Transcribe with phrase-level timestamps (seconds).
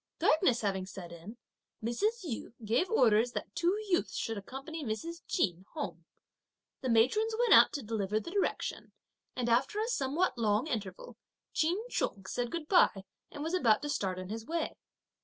[0.17, 1.37] Darkness having set in,
[1.83, 2.23] Mrs.
[2.23, 5.21] Yu gave orders that two youths should accompany Mr.
[5.27, 6.05] Ch'in home.
[6.81, 8.89] The matrons went out to deliver the directions,
[9.35, 11.17] and after a somewhat long interval,
[11.53, 14.75] Ch'in Chung said goodbye and was about to start on his way.